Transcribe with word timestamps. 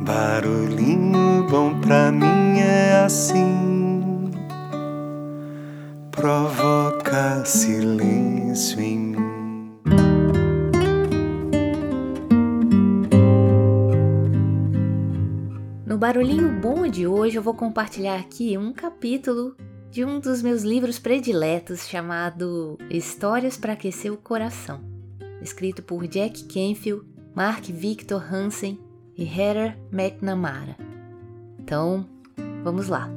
Barulhinho 0.00 1.44
bom 1.50 1.80
pra 1.80 2.12
mim 2.12 2.60
é 2.60 3.02
assim, 3.04 4.30
provoca 6.12 7.44
silêncio 7.44 8.80
em 8.80 8.98
mim. 8.98 9.72
No 15.84 15.98
Barulhinho 15.98 16.60
Bom 16.60 16.86
de 16.86 17.04
hoje 17.04 17.36
eu 17.36 17.42
vou 17.42 17.54
compartilhar 17.54 18.20
aqui 18.20 18.56
um 18.56 18.72
capítulo 18.72 19.56
de 19.90 20.04
um 20.04 20.20
dos 20.20 20.42
meus 20.42 20.62
livros 20.62 21.00
prediletos 21.00 21.88
chamado 21.88 22.78
Histórias 22.88 23.56
para 23.56 23.72
Aquecer 23.72 24.12
o 24.12 24.16
Coração, 24.16 24.80
escrito 25.42 25.82
por 25.82 26.06
Jack 26.06 26.44
Canfield, 26.44 27.04
Mark 27.34 27.64
Victor 27.64 28.22
Hansen 28.32 28.87
e 29.18 29.24
Heather 29.24 29.76
McNamara. 29.92 30.76
Então, 31.58 32.06
vamos 32.62 32.88
lá. 32.88 33.10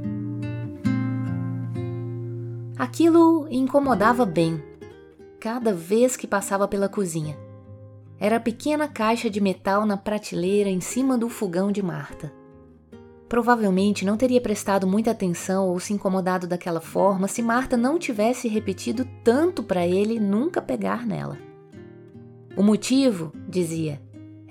Aquilo 2.76 3.48
incomodava 3.52 4.26
bem, 4.26 4.62
cada 5.40 5.72
vez 5.72 6.18
que 6.18 6.26
passava 6.26 6.68
pela 6.68 6.90
cozinha. 6.90 7.38
Era 8.20 8.38
a 8.38 8.40
pequena 8.40 8.88
caixa 8.88 9.30
de 9.30 9.40
metal 9.40 9.86
na 9.86 9.96
prateleira 9.96 10.70
em 10.70 10.82
cima 10.82 11.18
do 11.18 11.30
fogão 11.30 11.72
de 11.72 11.84
Marta. 11.84 12.34
Provavelmente 13.30 14.04
não 14.04 14.18
teria 14.18 14.42
prestado 14.42 14.86
muita 14.86 15.12
atenção 15.12 15.70
ou 15.70 15.80
se 15.80 15.94
incomodado 15.94 16.48
daquela 16.48 16.82
forma 16.82 17.28
se 17.28 17.42
Marta 17.42 17.78
não 17.78 17.98
tivesse 17.98 18.48
repetido 18.48 19.08
tanto 19.24 19.64
para 19.64 19.88
ele 19.88 20.20
nunca 20.20 20.62
pegar 20.62 21.06
nela. 21.06 21.38
O 22.58 22.62
motivo, 22.62 23.32
dizia, 23.48 24.02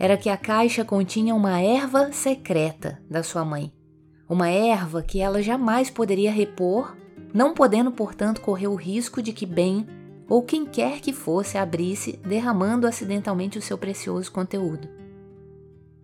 era 0.01 0.17
que 0.17 0.31
a 0.31 0.37
caixa 0.39 0.83
continha 0.83 1.35
uma 1.35 1.61
erva 1.61 2.11
secreta 2.11 2.99
da 3.09 3.23
sua 3.23 3.45
mãe. 3.45 3.71
Uma 4.27 4.49
erva 4.49 5.03
que 5.03 5.21
ela 5.21 5.43
jamais 5.43 5.91
poderia 5.91 6.33
repor, 6.33 6.97
não 7.35 7.53
podendo, 7.53 7.93
portanto, 7.93 8.41
correr 8.41 8.67
o 8.67 8.75
risco 8.75 9.21
de 9.21 9.31
que 9.31 9.45
Ben 9.45 9.87
ou 10.27 10.43
quem 10.43 10.65
quer 10.65 11.01
que 11.01 11.13
fosse 11.13 11.59
abrisse, 11.59 12.19
derramando 12.25 12.87
acidentalmente 12.87 13.59
o 13.59 13.63
seu 13.63 13.77
precioso 13.77 14.33
conteúdo. 14.33 14.89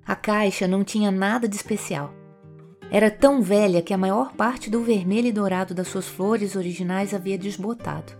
A 0.05 0.15
caixa 0.15 0.69
não 0.69 0.85
tinha 0.85 1.11
nada 1.11 1.49
de 1.49 1.57
especial. 1.57 2.13
Era 2.91 3.11
tão 3.11 3.41
velha 3.41 3.81
que 3.81 3.95
a 3.95 3.99
maior 3.99 4.35
parte 4.35 4.69
do 4.69 4.83
vermelho 4.83 5.29
e 5.29 5.33
dourado 5.33 5.73
das 5.73 5.89
suas 5.89 6.07
flores 6.07 6.55
originais 6.55 7.15
havia 7.15 7.39
desbotado. 7.39 8.13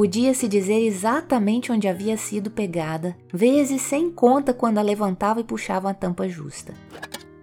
Podia-se 0.00 0.48
dizer 0.48 0.80
exatamente 0.80 1.70
onde 1.70 1.86
havia 1.86 2.16
sido 2.16 2.50
pegada, 2.50 3.14
vezes 3.30 3.82
sem 3.82 4.10
conta 4.10 4.54
quando 4.54 4.78
a 4.78 4.82
levantava 4.82 5.40
e 5.40 5.44
puxava 5.44 5.90
a 5.90 5.94
tampa 5.94 6.26
justa. 6.26 6.72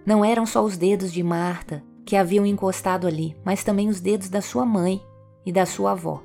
Não 0.04 0.24
eram 0.24 0.44
só 0.44 0.64
os 0.64 0.76
dedos 0.76 1.12
de 1.12 1.22
Marta 1.22 1.84
que 2.04 2.16
haviam 2.16 2.44
encostado 2.44 3.06
ali, 3.06 3.36
mas 3.44 3.62
também 3.62 3.88
os 3.88 4.00
dedos 4.00 4.28
da 4.28 4.40
sua 4.42 4.66
mãe 4.66 5.00
e 5.46 5.52
da 5.52 5.64
sua 5.64 5.92
avó. 5.92 6.20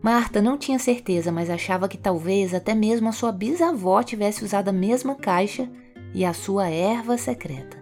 Marta 0.00 0.40
não 0.40 0.56
tinha 0.56 0.78
certeza, 0.78 1.32
mas 1.32 1.50
achava 1.50 1.88
que 1.88 1.98
talvez 1.98 2.54
até 2.54 2.72
mesmo 2.72 3.08
a 3.08 3.12
sua 3.12 3.32
bisavó 3.32 4.00
tivesse 4.04 4.44
usado 4.44 4.68
a 4.68 4.72
mesma 4.72 5.16
caixa 5.16 5.68
e 6.14 6.24
a 6.24 6.32
sua 6.32 6.68
erva 6.68 7.18
secreta. 7.18 7.76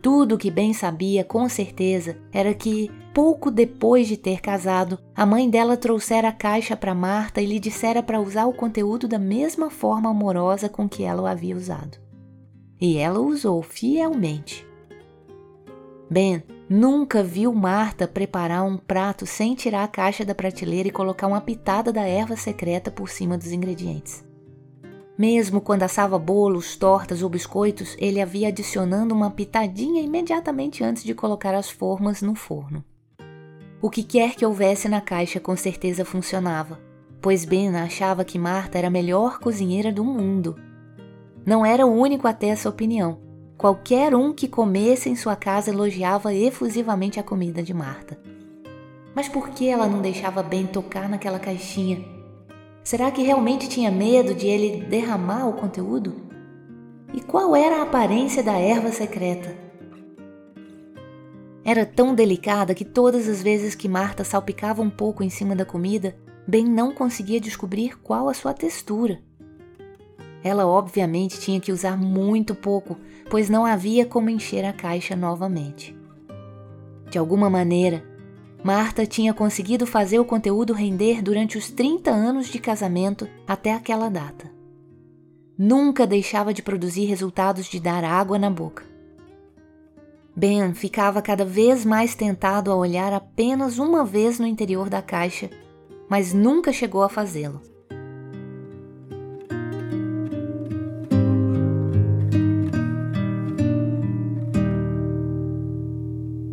Tudo 0.00 0.36
o 0.36 0.38
que 0.38 0.52
bem 0.52 0.72
sabia 0.72 1.24
com 1.24 1.48
certeza 1.48 2.16
era 2.32 2.54
que, 2.54 2.92
pouco 3.16 3.50
depois 3.50 4.06
de 4.06 4.14
ter 4.14 4.42
casado, 4.42 4.98
a 5.14 5.24
mãe 5.24 5.48
dela 5.48 5.74
trouxera 5.74 6.28
a 6.28 6.32
caixa 6.32 6.76
para 6.76 6.94
Marta 6.94 7.40
e 7.40 7.46
lhe 7.46 7.58
dissera 7.58 8.02
para 8.02 8.20
usar 8.20 8.44
o 8.44 8.52
conteúdo 8.52 9.08
da 9.08 9.18
mesma 9.18 9.70
forma 9.70 10.10
amorosa 10.10 10.68
com 10.68 10.86
que 10.86 11.02
ela 11.02 11.22
o 11.22 11.26
havia 11.26 11.56
usado. 11.56 11.96
E 12.78 12.98
ela 12.98 13.18
o 13.18 13.26
usou 13.26 13.62
fielmente. 13.62 14.68
Ben 16.10 16.42
nunca 16.68 17.22
viu 17.22 17.54
Marta 17.54 18.06
preparar 18.06 18.62
um 18.66 18.76
prato 18.76 19.24
sem 19.24 19.54
tirar 19.54 19.84
a 19.84 19.88
caixa 19.88 20.22
da 20.22 20.34
prateleira 20.34 20.88
e 20.88 20.92
colocar 20.92 21.26
uma 21.26 21.40
pitada 21.40 21.90
da 21.90 22.02
erva 22.02 22.36
secreta 22.36 22.90
por 22.90 23.08
cima 23.08 23.38
dos 23.38 23.50
ingredientes. 23.50 24.22
Mesmo 25.16 25.62
quando 25.62 25.84
assava 25.84 26.18
bolos, 26.18 26.76
tortas 26.76 27.22
ou 27.22 27.30
biscoitos, 27.30 27.96
ele 27.98 28.20
havia 28.20 28.48
adicionando 28.48 29.14
uma 29.14 29.30
pitadinha 29.30 30.02
imediatamente 30.02 30.84
antes 30.84 31.02
de 31.02 31.14
colocar 31.14 31.54
as 31.54 31.70
formas 31.70 32.20
no 32.20 32.34
forno. 32.34 32.84
O 33.80 33.90
que 33.90 34.02
quer 34.02 34.34
que 34.34 34.44
houvesse 34.44 34.88
na 34.88 35.00
caixa 35.00 35.38
com 35.38 35.56
certeza 35.56 36.04
funcionava, 36.04 36.80
pois 37.20 37.44
Ben 37.44 37.74
achava 37.76 38.24
que 38.24 38.38
Marta 38.38 38.78
era 38.78 38.88
a 38.88 38.90
melhor 38.90 39.38
cozinheira 39.38 39.92
do 39.92 40.04
mundo. 40.04 40.56
Não 41.44 41.64
era 41.64 41.86
o 41.86 41.92
único 41.92 42.26
a 42.26 42.32
ter 42.32 42.48
essa 42.48 42.68
opinião. 42.68 43.18
Qualquer 43.56 44.14
um 44.14 44.32
que 44.32 44.48
comesse 44.48 45.08
em 45.08 45.16
sua 45.16 45.36
casa 45.36 45.70
elogiava 45.70 46.34
efusivamente 46.34 47.18
a 47.18 47.22
comida 47.22 47.62
de 47.62 47.72
Marta. 47.72 48.18
Mas 49.14 49.28
por 49.28 49.50
que 49.50 49.68
ela 49.68 49.86
não 49.86 50.02
deixava 50.02 50.42
Ben 50.42 50.66
tocar 50.66 51.08
naquela 51.08 51.38
caixinha 51.38 52.16
Será 52.86 53.10
que 53.10 53.20
realmente 53.20 53.68
tinha 53.68 53.90
medo 53.90 54.32
de 54.32 54.46
ele 54.46 54.84
derramar 54.84 55.48
o 55.48 55.54
conteúdo? 55.54 56.14
E 57.12 57.20
qual 57.20 57.56
era 57.56 57.78
a 57.78 57.82
aparência 57.82 58.44
da 58.44 58.52
erva 58.52 58.92
secreta? 58.92 59.65
Era 61.66 61.84
tão 61.84 62.14
delicada 62.14 62.76
que 62.76 62.84
todas 62.84 63.28
as 63.28 63.42
vezes 63.42 63.74
que 63.74 63.88
Marta 63.88 64.22
salpicava 64.22 64.80
um 64.80 64.88
pouco 64.88 65.24
em 65.24 65.28
cima 65.28 65.56
da 65.56 65.64
comida, 65.64 66.16
Ben 66.46 66.64
não 66.64 66.94
conseguia 66.94 67.40
descobrir 67.40 67.98
qual 67.98 68.28
a 68.28 68.34
sua 68.34 68.54
textura. 68.54 69.18
Ela 70.44 70.64
obviamente 70.64 71.40
tinha 71.40 71.58
que 71.58 71.72
usar 71.72 71.96
muito 71.96 72.54
pouco, 72.54 72.96
pois 73.28 73.50
não 73.50 73.66
havia 73.66 74.06
como 74.06 74.30
encher 74.30 74.64
a 74.64 74.72
caixa 74.72 75.16
novamente. 75.16 75.92
De 77.10 77.18
alguma 77.18 77.50
maneira, 77.50 78.04
Marta 78.62 79.04
tinha 79.04 79.34
conseguido 79.34 79.88
fazer 79.88 80.20
o 80.20 80.24
conteúdo 80.24 80.72
render 80.72 81.20
durante 81.20 81.58
os 81.58 81.68
30 81.68 82.12
anos 82.12 82.46
de 82.46 82.60
casamento 82.60 83.28
até 83.44 83.74
aquela 83.74 84.08
data. 84.08 84.48
Nunca 85.58 86.06
deixava 86.06 86.54
de 86.54 86.62
produzir 86.62 87.06
resultados 87.06 87.66
de 87.66 87.80
dar 87.80 88.04
água 88.04 88.38
na 88.38 88.50
boca. 88.50 88.95
Ben 90.38 90.74
ficava 90.74 91.22
cada 91.22 91.46
vez 91.46 91.82
mais 91.82 92.14
tentado 92.14 92.70
a 92.70 92.76
olhar 92.76 93.10
apenas 93.10 93.78
uma 93.78 94.04
vez 94.04 94.38
no 94.38 94.46
interior 94.46 94.90
da 94.90 95.00
caixa, 95.00 95.48
mas 96.10 96.34
nunca 96.34 96.74
chegou 96.74 97.02
a 97.02 97.08
fazê-lo. 97.08 97.62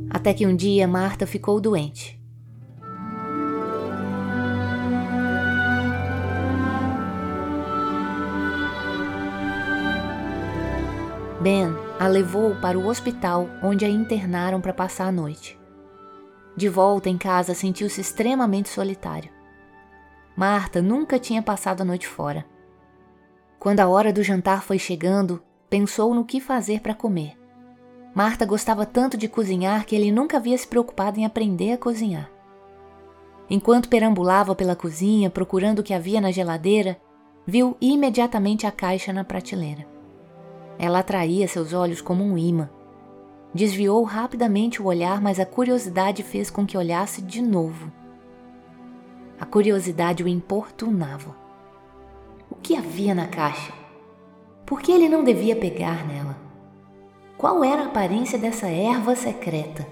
Até 0.10 0.34
que 0.34 0.48
um 0.48 0.56
dia 0.56 0.88
Marta 0.88 1.28
ficou 1.28 1.60
doente. 1.60 2.18
Ben 11.42 11.93
a 12.00 12.08
levou 12.08 12.56
para 12.56 12.78
o 12.78 12.88
hospital 12.88 13.48
onde 13.62 13.86
a 13.86 13.90
internaram 13.90 14.60
para 14.60 14.74
passar 14.74 15.08
a 15.08 15.12
noite. 15.12 15.60
De 16.56 16.68
volta 16.68 17.10
em 17.10 17.18
casa, 17.18 17.54
sentiu-se 17.54 18.02
extremamente 18.02 18.70
solitário. 18.70 19.32
Marta 20.36 20.82
nunca 20.82 21.20
tinha 21.20 21.42
passado 21.42 21.82
a 21.82 21.86
noite 21.86 22.08
fora. 22.08 22.46
Quando 23.60 23.80
a 23.80 23.88
hora 23.88 24.12
do 24.12 24.24
jantar 24.24 24.64
foi 24.64 24.78
chegando, 24.78 25.42
pensou 25.70 26.14
no 26.14 26.26
que 26.26 26.40
fazer 26.40 26.82
para 26.82 26.94
comer. 26.94 27.38
Marta 28.14 28.46
gostava 28.46 28.86
tanto 28.86 29.18
de 29.18 29.28
cozinhar 29.28 29.86
que 29.86 29.96
ele 29.96 30.12
nunca 30.12 30.38
havia 30.38 30.58
se 30.58 30.68
preocupado 30.68 31.20
em 31.20 31.26
aprender 31.26 31.74
a 31.74 31.78
cozinhar. 31.78 32.30
Enquanto 33.50 33.90
perambulava 33.90 34.56
pela 34.56 34.76
cozinha 34.76 35.30
procurando 35.30 35.80
o 35.80 35.84
que 35.84 35.94
havia 35.94 36.22
na 36.22 36.32
geladeira, 36.32 37.00
viu 37.46 37.76
imediatamente 37.80 38.66
a 38.66 38.72
caixa 38.72 39.12
na 39.12 39.24
prateleira. 39.24 39.93
Ela 40.78 41.00
atraía 41.00 41.48
seus 41.48 41.74
olhos 41.74 42.02
como 42.02 42.24
um 42.24 42.38
imã. 42.38 42.70
Desviou 43.54 44.04
rapidamente 44.04 44.82
o 44.82 44.86
olhar, 44.86 45.22
mas 45.22 45.40
a 45.40 45.46
curiosidade 45.46 46.24
fez 46.24 46.50
com 46.50 46.66
que 46.66 46.78
olhasse 46.78 47.22
de 47.22 47.42
novo. 47.42 47.92
A 49.40 49.46
curiosidade 49.46 50.24
o 50.24 50.28
importunava. 50.28 51.36
O 52.50 52.56
que 52.56 52.76
havia 52.76 53.14
na 53.14 53.28
caixa? 53.28 53.74
Por 54.66 54.82
que 54.82 54.92
ele 54.92 55.10
não 55.10 55.24
devia 55.24 55.56
pegar 55.56 56.08
nela? 56.08 56.38
Qual 57.38 57.64
era 57.64 57.84
a 57.84 57.88
aparência 57.88 58.40
dessa 58.40 58.68
erva 58.68 59.16
secreta? 59.16 59.86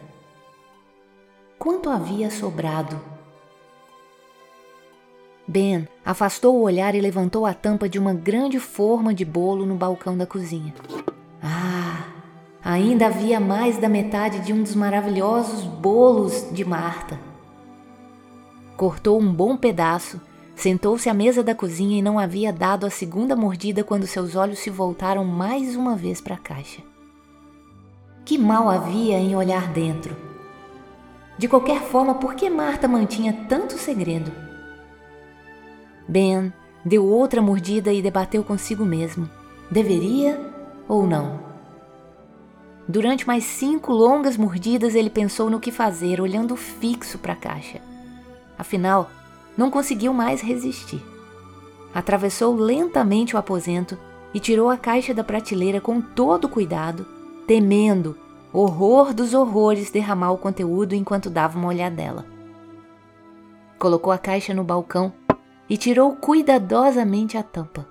Quanto 1.59 1.89
havia 1.89 2.31
sobrado? 2.31 3.10
Ben 5.51 5.85
afastou 6.05 6.55
o 6.55 6.61
olhar 6.61 6.95
e 6.95 7.01
levantou 7.01 7.45
a 7.45 7.53
tampa 7.53 7.89
de 7.89 7.99
uma 7.99 8.13
grande 8.13 8.57
forma 8.57 9.13
de 9.13 9.25
bolo 9.25 9.65
no 9.65 9.75
balcão 9.75 10.17
da 10.17 10.25
cozinha. 10.25 10.73
Ah, 11.43 12.05
ainda 12.63 13.07
havia 13.07 13.37
mais 13.37 13.77
da 13.77 13.89
metade 13.89 14.39
de 14.39 14.53
um 14.53 14.63
dos 14.63 14.75
maravilhosos 14.75 15.65
bolos 15.65 16.47
de 16.53 16.63
Marta. 16.63 17.19
Cortou 18.77 19.19
um 19.19 19.33
bom 19.33 19.57
pedaço, 19.57 20.21
Sentou-se 20.55 21.09
à 21.09 21.13
mesa 21.13 21.41
da 21.41 21.55
cozinha 21.55 21.97
e 21.97 22.03
não 22.03 22.19
havia 22.19 22.53
dado 22.53 22.85
a 22.85 22.89
segunda 22.91 23.35
mordida 23.35 23.83
quando 23.83 24.05
seus 24.05 24.35
olhos 24.35 24.59
se 24.59 24.69
voltaram 24.69 25.25
mais 25.25 25.75
uma 25.75 25.95
vez 25.95 26.21
para 26.21 26.35
a 26.35 26.37
caixa. 26.37 26.83
Que 28.23 28.37
mal 28.37 28.69
havia 28.69 29.17
em 29.17 29.35
olhar 29.35 29.73
dentro? 29.73 30.15
De 31.35 31.47
qualquer 31.47 31.81
forma, 31.81 32.13
por 32.13 32.35
que 32.35 32.47
Marta 32.47 32.87
mantinha 32.87 33.33
tanto 33.49 33.73
segredo? 33.73 34.50
Ben 36.11 36.51
deu 36.83 37.05
outra 37.05 37.41
mordida 37.41 37.93
e 37.93 38.01
debateu 38.01 38.43
consigo 38.43 38.83
mesmo. 38.83 39.29
Deveria 39.71 40.37
ou 40.85 41.07
não? 41.07 41.39
Durante 42.85 43.25
mais 43.25 43.45
cinco 43.45 43.93
longas 43.93 44.35
mordidas, 44.35 44.93
ele 44.93 45.09
pensou 45.09 45.49
no 45.49 45.57
que 45.57 45.71
fazer, 45.71 46.19
olhando 46.19 46.57
fixo 46.57 47.17
para 47.17 47.31
a 47.31 47.37
caixa. 47.37 47.79
Afinal, 48.57 49.09
não 49.57 49.71
conseguiu 49.71 50.11
mais 50.11 50.41
resistir. 50.41 51.01
Atravessou 51.93 52.55
lentamente 52.55 53.33
o 53.33 53.39
aposento 53.39 53.97
e 54.33 54.39
tirou 54.41 54.69
a 54.69 54.75
caixa 54.75 55.13
da 55.13 55.23
prateleira 55.23 55.79
com 55.79 56.01
todo 56.01 56.49
cuidado, 56.49 57.07
temendo, 57.47 58.17
horror 58.51 59.13
dos 59.13 59.33
horrores, 59.33 59.91
derramar 59.91 60.33
o 60.33 60.37
conteúdo 60.37 60.93
enquanto 60.93 61.29
dava 61.29 61.57
uma 61.57 61.69
olhadela. 61.69 62.25
Colocou 63.79 64.11
a 64.11 64.17
caixa 64.17 64.53
no 64.53 64.63
balcão 64.63 65.13
e 65.69 65.77
tirou 65.77 66.15
cuidadosamente 66.15 67.37
a 67.37 67.43
tampa. 67.43 67.87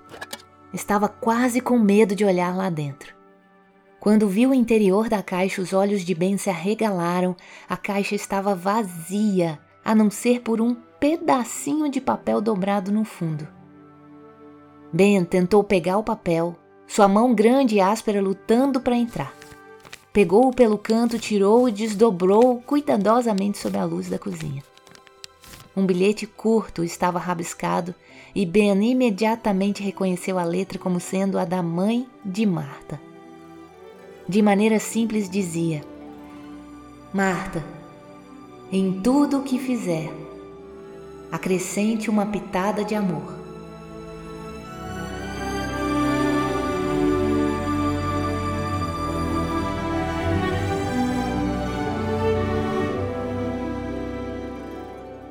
Estava 0.72 1.08
quase 1.08 1.60
com 1.60 1.78
medo 1.78 2.14
de 2.14 2.24
olhar 2.24 2.56
lá 2.56 2.70
dentro. 2.70 3.14
Quando 3.98 4.28
viu 4.28 4.50
o 4.50 4.54
interior 4.54 5.08
da 5.08 5.22
caixa, 5.22 5.60
os 5.60 5.72
olhos 5.72 6.02
de 6.02 6.14
Ben 6.14 6.38
se 6.38 6.48
arregalaram. 6.48 7.36
A 7.68 7.76
caixa 7.76 8.14
estava 8.14 8.54
vazia, 8.54 9.58
a 9.84 9.94
não 9.94 10.10
ser 10.10 10.40
por 10.40 10.60
um 10.60 10.74
pedacinho 10.98 11.90
de 11.90 12.00
papel 12.00 12.40
dobrado 12.40 12.90
no 12.90 13.04
fundo. 13.04 13.46
Ben 14.92 15.24
tentou 15.24 15.62
pegar 15.62 15.98
o 15.98 16.02
papel, 16.02 16.56
sua 16.86 17.06
mão 17.06 17.34
grande 17.34 17.76
e 17.76 17.80
áspera 17.80 18.22
lutando 18.22 18.80
para 18.80 18.96
entrar. 18.96 19.34
Pegou-o 20.12 20.50
pelo 20.50 20.76
canto, 20.76 21.18
tirou 21.18 21.68
e 21.68 21.72
desdobrou 21.72 22.60
cuidadosamente 22.62 23.58
sob 23.58 23.78
a 23.78 23.84
luz 23.84 24.08
da 24.08 24.18
cozinha. 24.18 24.62
Um 25.76 25.86
bilhete 25.86 26.26
curto 26.26 26.82
estava 26.82 27.18
rabiscado 27.18 27.94
e 28.34 28.44
Ben 28.44 28.72
imediatamente 28.90 29.82
reconheceu 29.82 30.38
a 30.38 30.44
letra 30.44 30.78
como 30.78 31.00
sendo 31.00 31.38
a 31.38 31.44
da 31.44 31.62
mãe 31.62 32.06
de 32.24 32.44
Marta. 32.44 33.00
De 34.28 34.42
maneira 34.42 34.78
simples 34.78 35.28
dizia: 35.28 35.82
Marta, 37.12 37.64
em 38.70 39.00
tudo 39.00 39.38
o 39.38 39.42
que 39.42 39.58
fizer, 39.58 40.12
acrescente 41.32 42.10
uma 42.10 42.26
pitada 42.26 42.84
de 42.84 42.94
amor. 42.94 43.39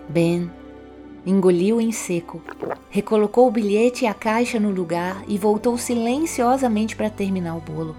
Ben 0.10 0.52
engoliu 1.26 1.80
em 1.80 1.92
seco, 1.92 2.42
recolocou 2.90 3.48
o 3.48 3.52
bilhete 3.52 4.04
e 4.04 4.08
a 4.08 4.14
caixa 4.14 4.60
no 4.60 4.72
lugar 4.72 5.24
e 5.28 5.38
voltou 5.38 5.78
silenciosamente 5.78 6.96
para 6.96 7.10
terminar 7.10 7.56
o 7.56 7.62
bolo. 7.62 7.96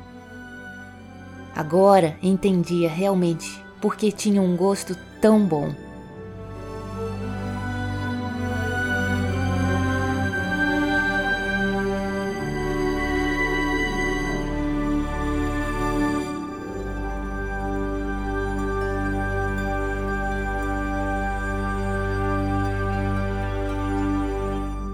Agora 1.55 2.17
entendia 2.23 2.89
realmente 2.89 3.62
por 3.81 3.97
que 3.97 4.11
tinha 4.11 4.43
um 4.43 4.57
gosto 4.57 4.97
tão 5.21 5.45
bom. 5.45 5.73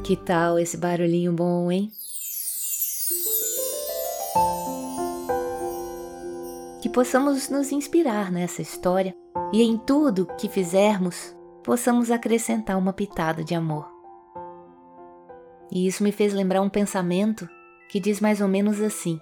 Que 0.07 0.15
tal 0.15 0.57
esse 0.57 0.77
barulhinho 0.77 1.33
bom, 1.33 1.69
hein? 1.69 1.91
Que 6.81 6.89
possamos 6.89 7.49
nos 7.49 7.73
inspirar 7.73 8.31
nessa 8.31 8.63
história 8.63 9.13
e 9.53 9.61
em 9.61 9.77
tudo 9.77 10.29
que 10.39 10.49
fizermos 10.49 11.37
possamos 11.65 12.13
acrescentar 12.13 12.79
uma 12.79 12.93
pitada 12.93 13.43
de 13.43 13.53
amor. 13.53 13.91
E 15.73 15.89
isso 15.89 16.05
me 16.05 16.13
fez 16.13 16.33
lembrar 16.33 16.63
um 16.63 16.71
pensamento 16.71 17.49
que 17.89 17.99
diz 17.99 18.21
mais 18.21 18.41
ou 18.41 18.47
menos 18.47 18.81
assim: 18.81 19.19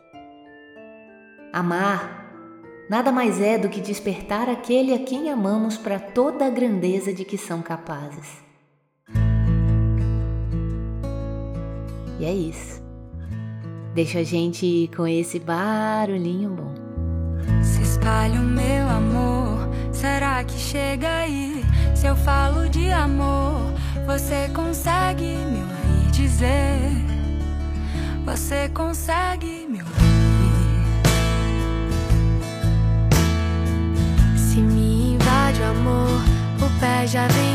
Amar 1.51 2.31
nada 2.91 3.11
mais 3.11 3.41
é 3.41 3.57
do 3.57 3.71
que 3.71 3.81
despertar 3.81 4.51
aquele 4.51 4.93
a 4.93 4.99
quem 4.99 5.31
amamos 5.31 5.79
para 5.79 5.99
toda 5.99 6.45
a 6.45 6.51
grandeza 6.51 7.11
de 7.11 7.25
que 7.25 7.39
são 7.39 7.63
capazes. 7.63 8.45
E 12.19 12.25
é 12.25 12.33
isso. 12.33 12.83
Deixa 13.95 14.21
a 14.21 14.25
gente 14.25 14.67
ir 14.67 14.89
com 14.89 15.07
esse 15.07 15.39
barulhinho 15.39 16.51
bom. 16.51 16.75
Se 17.63 17.83
espalha 17.83 18.41
o 18.41 18.45
meu 18.45 18.89
amor, 18.89 19.69
será 19.93 20.43
que 20.45 20.59
chega 20.59 21.09
aí? 21.09 21.65
Se 21.95 22.07
eu 22.07 22.17
falo 22.17 22.69
de 22.69 22.91
amor, 22.91 23.73
você 24.07 24.49
consegue 24.53 25.25
me 25.25 25.61
ouvir 25.61 26.11
dizer? 26.11 26.79
Você 28.25 28.69
consegue 28.71 29.67
me 29.69 29.79
ouvir? 29.79 29.95
Se 34.37 34.61
me 34.61 35.15
invade 35.15 35.61
o 35.61 35.65
amor, 35.65 36.21
o 36.61 36.81
pé 36.81 37.07
já 37.07 37.27
vem 37.29 37.54